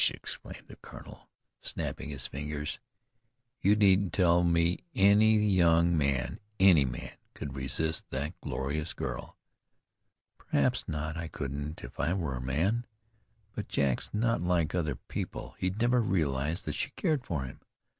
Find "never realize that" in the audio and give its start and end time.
15.79-16.73